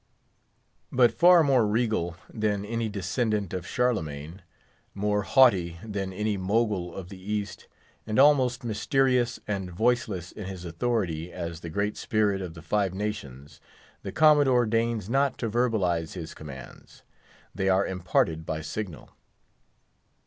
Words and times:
But 0.91 1.11
far 1.11 1.43
more 1.43 1.67
regal 1.67 2.15
than 2.27 2.65
any 2.65 2.89
descendant 2.89 3.53
of 3.53 3.67
Charlemagne, 3.67 4.41
more 4.95 5.21
haughty 5.21 5.77
than 5.83 6.11
any 6.11 6.37
Mogul 6.37 6.95
of 6.95 7.09
the 7.09 7.21
East, 7.21 7.67
and 8.07 8.17
almost 8.17 8.63
mysterious 8.63 9.39
and 9.47 9.69
voiceless 9.69 10.31
in 10.31 10.45
his 10.45 10.65
authority 10.65 11.31
as 11.31 11.59
the 11.59 11.69
Great 11.69 11.97
Spirit 11.97 12.41
of 12.41 12.55
the 12.55 12.63
Five 12.63 12.95
Nations, 12.95 13.61
the 14.01 14.11
Commodore 14.11 14.65
deigns 14.65 15.07
not 15.07 15.37
to 15.37 15.47
verbalise 15.47 16.13
his 16.13 16.33
commands; 16.33 17.03
they 17.53 17.69
are 17.69 17.85
imparted 17.85 18.43
by 18.43 18.61
signal. 18.61 19.11